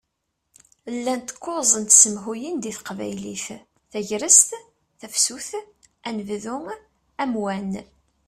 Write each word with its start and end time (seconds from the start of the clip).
Llant 0.95 1.29
kuẓ 1.43 1.71
n 1.81 1.83
tsemhuyin 1.85 2.55
di 2.63 2.71
teqbaylit: 2.77 3.45
Tagrest, 3.91 4.49
Tafsut, 4.99 5.49
Anebdu, 6.07 6.57
Amwan. 7.23 7.71